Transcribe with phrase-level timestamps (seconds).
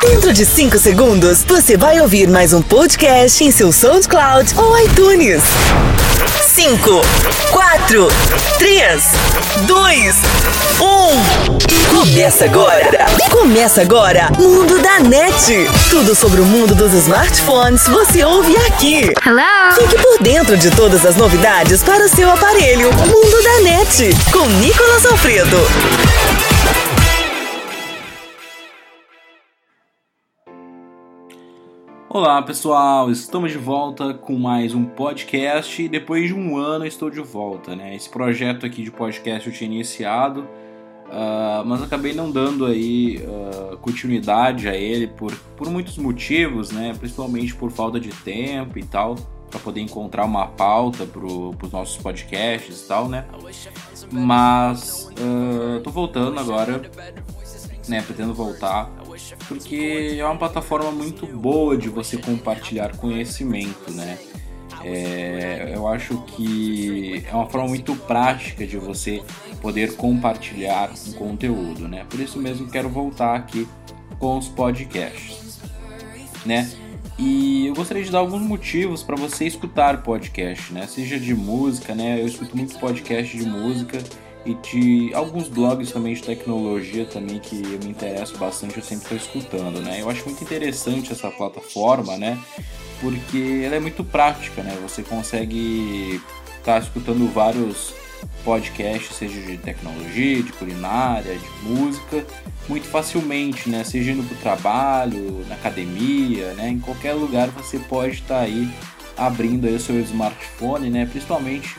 [0.00, 5.42] Dentro de 5 segundos, você vai ouvir mais um podcast em seu SoundCloud ou iTunes.
[6.54, 7.02] 5,
[7.50, 8.08] 4,
[8.58, 9.02] 3,
[9.66, 10.16] 2,
[10.80, 11.94] 1.
[11.94, 13.06] Começa agora!
[13.30, 14.30] Começa agora!
[14.38, 15.68] Mundo da NET!
[15.90, 19.12] Tudo sobre o mundo dos smartphones você ouve aqui.
[19.26, 19.74] Hello?
[19.74, 22.90] Fique por dentro de todas as novidades para o seu aparelho.
[22.90, 25.58] Mundo da NET, com Nicolas Alfredo.
[32.12, 35.86] Olá pessoal, estamos de volta com mais um podcast.
[35.86, 37.94] Depois de um ano estou de volta, né?
[37.94, 43.76] Esse projeto aqui de podcast eu tinha iniciado, uh, mas acabei não dando aí uh,
[43.76, 46.96] continuidade a ele por, por muitos motivos, né?
[46.98, 49.14] Principalmente por falta de tempo e tal,
[49.48, 53.24] para poder encontrar uma pauta para os nossos podcasts e tal, né?
[54.10, 56.82] Mas uh, tô voltando agora,
[57.88, 58.02] né?
[58.02, 58.90] Pretendo voltar
[59.48, 64.18] porque é uma plataforma muito boa de você compartilhar conhecimento, né?
[64.82, 69.22] É, eu acho que é uma forma muito prática de você
[69.60, 72.06] poder compartilhar um conteúdo, né?
[72.08, 73.68] Por isso mesmo quero voltar aqui
[74.18, 75.60] com os podcasts,
[76.46, 76.70] né?
[77.18, 80.86] E eu gostaria de dar alguns motivos para você escutar podcast, né?
[80.86, 82.18] Seja de música, né?
[82.18, 83.98] Eu escuto muito podcast de música
[84.44, 89.16] e de alguns blogs também de tecnologia também que eu me interesso bastante, eu sempre
[89.16, 90.00] estou escutando, né?
[90.00, 92.38] Eu acho muito interessante essa plataforma, né?
[93.00, 94.76] Porque ela é muito prática, né?
[94.82, 96.20] Você consegue
[96.58, 97.92] estar tá escutando vários
[98.44, 102.24] podcasts, seja de tecnologia, de culinária, de música,
[102.68, 103.84] muito facilmente, né?
[103.84, 106.70] Seja indo para o trabalho, na academia, né?
[106.70, 108.68] Em qualquer lugar você pode estar tá aí
[109.20, 111.04] abrindo aí o seu smartphone, né?
[111.04, 111.76] Principalmente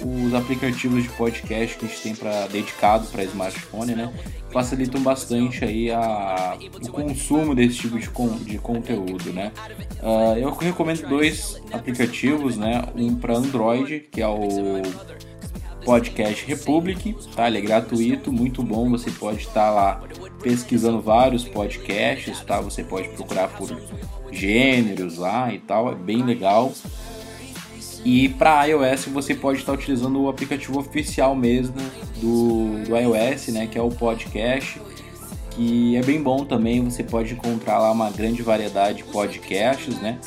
[0.00, 4.10] com os aplicativos de podcast que a gente tem para dedicado para smartphone, né?
[4.50, 9.52] Facilitam bastante aí a, o consumo desse tipo de, con, de conteúdo, né?
[10.02, 12.82] Uh, eu recomendo dois aplicativos, né?
[12.96, 14.80] Um para Android, que é o
[15.84, 17.48] Podcast Republic, tá?
[17.48, 18.88] Ele é gratuito, muito bom.
[18.90, 20.00] Você pode estar lá
[20.42, 22.62] pesquisando vários podcasts, tá?
[22.62, 23.70] Você pode procurar por
[24.30, 26.72] gêneros lá e tal, é bem legal.
[28.04, 31.76] E para iOS você pode estar utilizando o aplicativo oficial mesmo
[32.16, 34.80] do, do iOS, né, que é o Podcast,
[35.50, 36.82] que é bem bom também.
[36.84, 40.18] Você pode encontrar lá uma grande variedade de podcasts, né?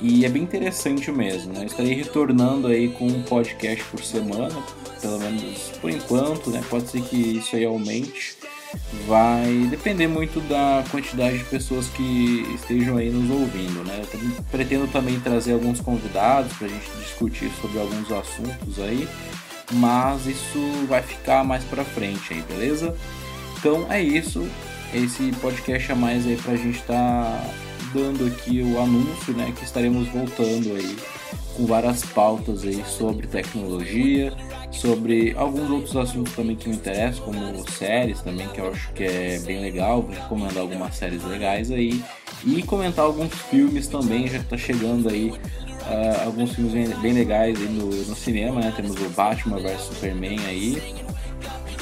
[0.00, 1.52] E é bem interessante mesmo.
[1.52, 1.66] Né?
[1.66, 4.56] estarei retornando aí com um podcast por semana,
[5.00, 6.62] pelo menos por enquanto, né?
[6.70, 8.36] Pode ser que isso aí aumente
[9.06, 14.02] vai depender muito da quantidade de pessoas que estejam aí nos ouvindo, né?
[14.02, 19.08] Eu pretendo também trazer alguns convidados para a gente discutir sobre alguns assuntos aí,
[19.72, 22.94] mas isso vai ficar mais para frente aí, beleza?
[23.58, 24.46] Então é isso,
[24.94, 27.50] esse podcast a mais aí para a gente estar tá
[27.92, 29.52] dando aqui o anúncio, né?
[29.56, 30.96] Que estaremos voltando aí
[31.58, 34.32] com várias pautas aí sobre tecnologia
[34.70, 39.04] sobre alguns outros assuntos também que me interessam, como séries também, que eu acho que
[39.04, 42.02] é bem legal, vou recomendar algumas séries legais aí,
[42.44, 47.58] e comentar alguns filmes também, já que tá chegando aí uh, alguns filmes bem, legais
[47.60, 48.72] aí no, no, cinema, né?
[48.76, 50.80] Temos o Batman vs Superman aí,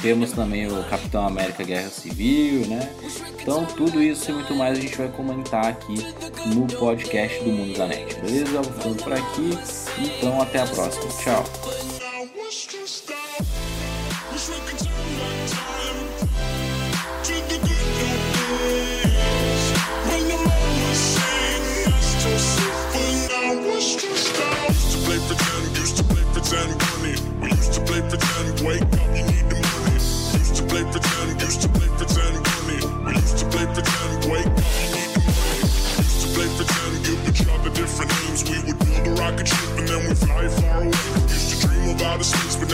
[0.01, 2.89] temos também o Capitão América Guerra Civil, né?
[3.41, 5.95] Então tudo isso e muito mais a gente vai comentar aqui
[6.53, 8.61] no podcast do Mundo da Net, beleza?
[8.61, 9.57] Vou ficando por aqui,
[9.99, 11.43] então até a próxima, tchau!
[28.69, 28.96] laughing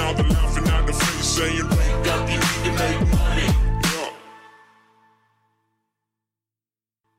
[0.04, 2.30] out the mouth and out the face, saying we up.
[2.30, 3.63] You need to make money.